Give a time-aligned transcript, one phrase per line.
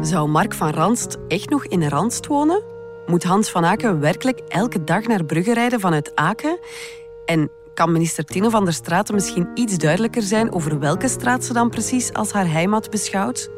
[0.00, 2.62] Zou Mark van Ranst echt nog in Ranst wonen?
[3.06, 6.58] Moet Hans van Aken werkelijk elke dag naar Brugge rijden vanuit Aken?
[7.24, 11.52] En kan minister Tine van der Straten misschien iets duidelijker zijn over welke straat ze
[11.52, 13.50] dan precies als haar heimat beschouwt?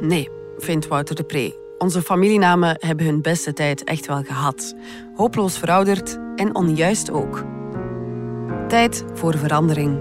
[0.00, 1.64] Nee, vindt Wouter de Pre.
[1.78, 4.74] Onze familienamen hebben hun beste tijd echt wel gehad.
[5.14, 7.44] Hopeloos verouderd en onjuist ook.
[8.68, 9.98] Tijd voor verandering.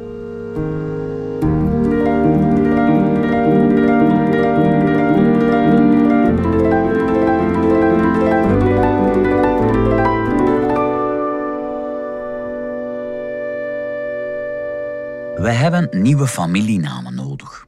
[15.36, 17.66] We hebben nieuwe familienamen nodig.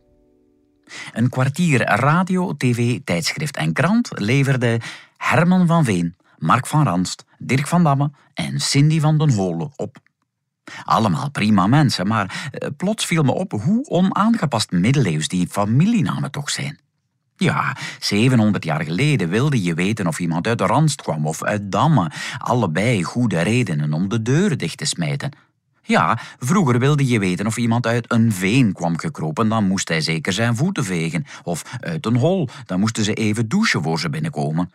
[1.14, 4.80] Een kwartier radio, tv, tijdschrift en krant leverde
[5.18, 9.98] Herman van Veen, Mark van Ranst, Dirk van Damme en Cindy van den Holen op.
[10.84, 16.50] Allemaal prima mensen, maar eh, plots viel me op hoe onaangepast middeleeuws die familienamen toch
[16.50, 16.80] zijn.
[17.36, 21.72] Ja, 700 jaar geleden wilde je weten of iemand uit de Randst kwam of uit
[21.72, 22.12] Damme.
[22.38, 25.32] Allebei goede redenen om de deur dicht te smijten.
[25.88, 30.02] Ja, vroeger wilde je weten of iemand uit een veen kwam gekropen, dan moest hij
[30.02, 31.26] zeker zijn voeten vegen.
[31.44, 34.72] Of uit een hol, dan moesten ze even douchen voor ze binnenkomen.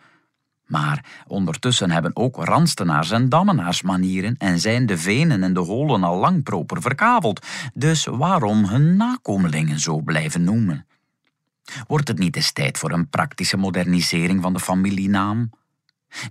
[0.67, 6.03] Maar ondertussen hebben ook randstenaars en dammenaars manieren en zijn de venen en de holen
[6.03, 7.45] al lang proper verkaveld.
[7.73, 10.85] Dus waarom hun nakomelingen zo blijven noemen?
[11.87, 15.49] Wordt het niet eens tijd voor een praktische modernisering van de familienaam?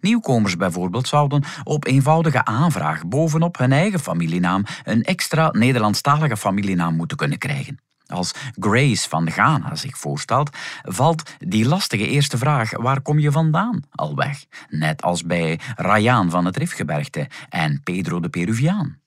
[0.01, 7.17] Nieuwkomers bijvoorbeeld zouden op eenvoudige aanvraag bovenop hun eigen familienaam een extra Nederlandstalige familienaam moeten
[7.17, 7.79] kunnen krijgen.
[8.07, 13.83] Als Grace van Ghana zich voorstelt, valt die lastige eerste vraag: waar kom je vandaan?
[13.91, 14.45] al weg.
[14.69, 19.01] Net als bij Rayaan van het Rifgebergte en Pedro de Peruviaan.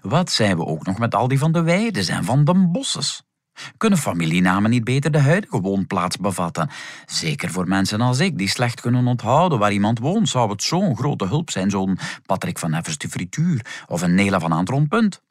[0.00, 3.27] Wat zijn we ook nog met al die van de Weides en van de Bosses?
[3.76, 6.70] Kunnen familienamen niet beter de huidige woonplaats bevatten?
[7.06, 10.96] Zeker voor mensen als ik, die slecht kunnen onthouden waar iemand woont, zou het zo'n
[10.96, 15.26] grote hulp zijn, zo'n Patrick van Neffers de Frituur of een Nela van Antron Punt.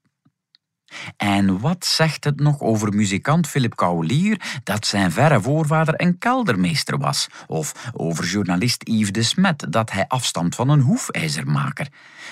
[1.17, 6.97] En wat zegt het nog over muzikant Philip Kaulier dat zijn verre voorvader een keldermeester
[6.97, 7.27] was?
[7.47, 11.87] Of over journalist Yves de Smet dat hij afstamt van een hoefijzermaker?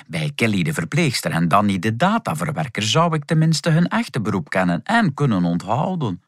[0.07, 4.81] Bij Kelly de verpleegster en Danny de dataverwerker zou ik tenminste hun echte beroep kennen
[4.83, 6.21] en kunnen onthouden.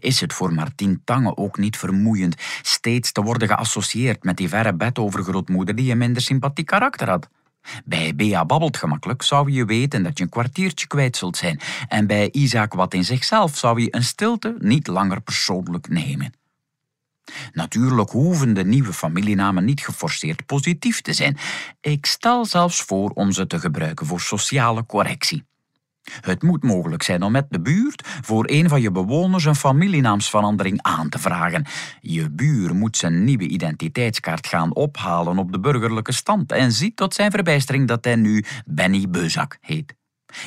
[0.00, 4.74] Is het voor Martien Tange ook niet vermoeiend steeds te worden geassocieerd met die verre
[4.74, 7.28] bedovergrootmoeder die een minder sympathiek karakter had?
[7.84, 11.60] Bij Bea babbelt gemakkelijk zou je weten dat je een kwartiertje kwijt zult zijn.
[11.88, 16.32] En bij Isaac wat in zichzelf zou je een stilte niet langer persoonlijk nemen.
[17.52, 21.36] Natuurlijk hoeven de nieuwe familienamen niet geforceerd positief te zijn.
[21.80, 25.44] Ik stel zelfs voor om ze te gebruiken voor sociale correctie.
[26.20, 30.82] Het moet mogelijk zijn om met de buurt voor een van je bewoners een familienaamsverandering
[30.82, 31.66] aan te vragen.
[32.00, 37.14] Je buur moet zijn nieuwe identiteitskaart gaan ophalen op de burgerlijke stand en ziet tot
[37.14, 39.94] zijn verbijstering dat hij nu Benny Beuzak heet.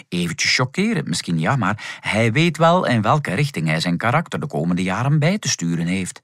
[0.09, 4.47] Eventjes chockerend misschien, ja, maar hij weet wel in welke richting hij zijn karakter de
[4.47, 6.21] komende jaren bij te sturen heeft.